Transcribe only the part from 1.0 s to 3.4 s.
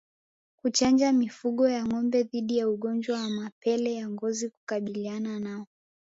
mifugo ya ngombe dhidi ya ugonjwa wa